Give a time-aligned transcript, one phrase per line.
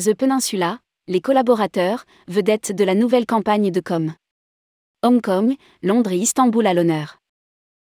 [0.00, 4.14] The Peninsula, les collaborateurs, vedettes de la nouvelle campagne de com.
[5.02, 7.18] Hong Kong, Londres et Istanbul à l'honneur.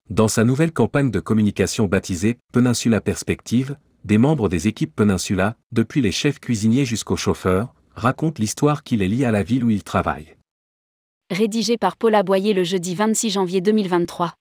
[0.09, 3.75] Dans sa nouvelle campagne de communication baptisée Peninsula Perspective,
[4.05, 9.09] des membres des équipes Peninsula, depuis les chefs cuisiniers jusqu'aux chauffeurs, racontent l'histoire qui les
[9.09, 10.37] lie à la ville où ils travaillent.
[11.29, 14.33] Rédigé par Paula Boyer le jeudi 26 janvier 2023.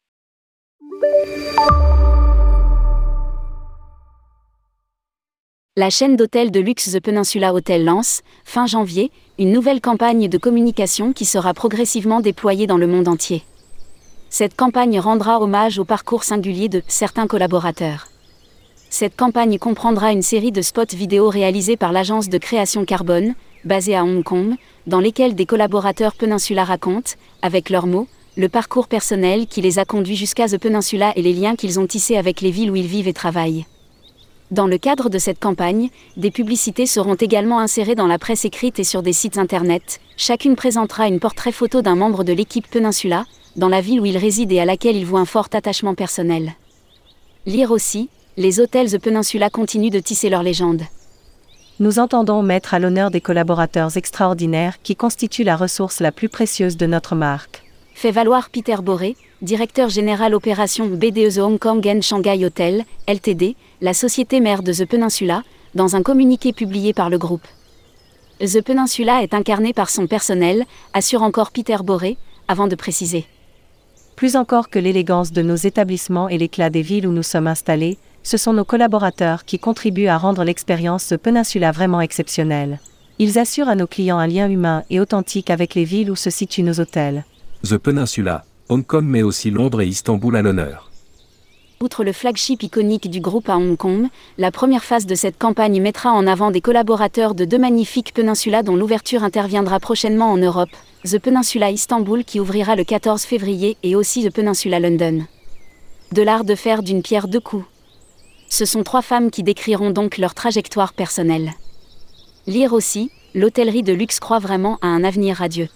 [5.79, 10.39] La chaîne d'hôtels de luxe The Peninsula Hotel lance, fin janvier, une nouvelle campagne de
[10.39, 13.43] communication qui sera progressivement déployée dans le monde entier.
[14.31, 18.09] Cette campagne rendra hommage au parcours singulier de certains collaborateurs.
[18.89, 23.35] Cette campagne comprendra une série de spots vidéo réalisés par l'agence de création Carbone,
[23.67, 24.55] basée à Hong Kong,
[24.87, 29.85] dans lesquels des collaborateurs Peninsula racontent, avec leurs mots, le parcours personnel qui les a
[29.85, 32.87] conduits jusqu'à The Peninsula et les liens qu'ils ont tissés avec les villes où ils
[32.87, 33.67] vivent et travaillent.
[34.53, 38.79] Dans le cadre de cette campagne, des publicités seront également insérées dans la presse écrite
[38.79, 40.01] et sur des sites internet.
[40.17, 43.25] Chacune présentera une portrait photo d'un membre de l'équipe Peninsula,
[43.57, 46.53] dans la ville où il réside et à laquelle il voit un fort attachement personnel.
[47.45, 50.83] Lire aussi, les hôtels The Peninsula continuent de tisser leur légende.
[51.81, 56.77] Nous entendons mettre à l'honneur des collaborateurs extraordinaires qui constituent la ressource la plus précieuse
[56.77, 57.65] de notre marque.
[57.95, 63.57] Fait valoir Peter Boré, directeur général opération BDE The Hong Kong and Shanghai Hotel, LTD,
[63.81, 65.43] la société mère de The Peninsula,
[65.75, 67.47] dans un communiqué publié par le groupe.
[68.41, 72.17] The Peninsula est incarné par son personnel, assure encore Peter Boré,
[72.49, 73.27] avant de préciser.
[74.15, 77.99] Plus encore que l'élégance de nos établissements et l'éclat des villes où nous sommes installés,
[78.23, 82.81] ce sont nos collaborateurs qui contribuent à rendre l'expérience The Peninsula vraiment exceptionnelle.
[83.19, 86.31] Ils assurent à nos clients un lien humain et authentique avec les villes où se
[86.31, 87.25] situent nos hôtels.
[87.63, 90.91] The Peninsula, Hong Kong mais aussi Londres et Istanbul à l'honneur.
[91.81, 95.81] Outre le flagship iconique du groupe à Hong Kong, la première phase de cette campagne
[95.81, 100.71] mettra en avant des collaborateurs de deux magnifiques peninsulas dont l'ouverture interviendra prochainement en Europe,
[101.05, 105.27] The Peninsula Istanbul qui ouvrira le 14 février et aussi The Peninsula London.
[106.11, 107.67] De l'art de faire d'une pierre deux coups.
[108.49, 111.53] Ce sont trois femmes qui décriront donc leur trajectoire personnelle.
[112.49, 115.69] Lire aussi, l'hôtellerie de luxe croit vraiment à un avenir radieux.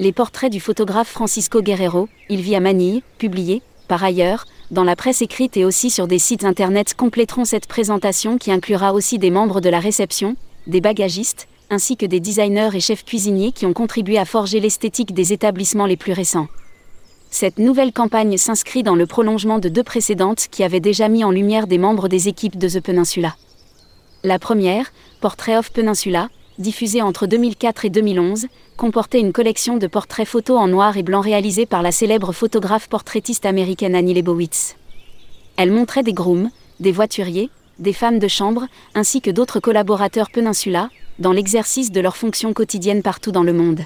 [0.00, 4.96] Les portraits du photographe Francisco Guerrero, il vit à Manille, publiés, par ailleurs, dans la
[4.96, 9.28] presse écrite et aussi sur des sites internet compléteront cette présentation qui inclura aussi des
[9.28, 13.74] membres de la réception, des bagagistes, ainsi que des designers et chefs cuisiniers qui ont
[13.74, 16.48] contribué à forger l'esthétique des établissements les plus récents.
[17.30, 21.30] Cette nouvelle campagne s'inscrit dans le prolongement de deux précédentes qui avaient déjà mis en
[21.30, 23.36] lumière des membres des équipes de The Peninsula.
[24.24, 30.28] La première, Portrait of Peninsula, diffusée entre 2004 et 2011, comportait une collection de portraits
[30.28, 34.76] photos en noir et blanc réalisés par la célèbre photographe portraitiste américaine Annie Leibovitz.
[35.56, 40.90] Elle montrait des grooms, des voituriers, des femmes de chambre, ainsi que d'autres collaborateurs Peninsula,
[41.18, 43.80] dans l'exercice de leurs fonctions quotidiennes partout dans le monde.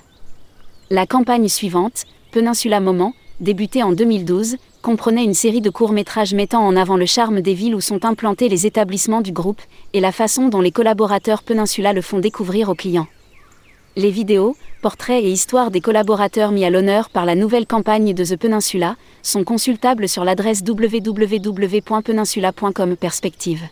[0.90, 6.76] La campagne suivante, Peninsula Moment, débutée en 2012, comprenait une série de courts-métrages mettant en
[6.76, 9.62] avant le charme des villes où sont implantés les établissements du groupe
[9.94, 13.06] et la façon dont les collaborateurs Peninsula le font découvrir aux clients.
[13.96, 18.24] Les vidéos, portraits et histoires des collaborateurs mis à l'honneur par la nouvelle campagne de
[18.24, 23.62] The Peninsula sont consultables sur l'adresse www.peninsula.com perspective.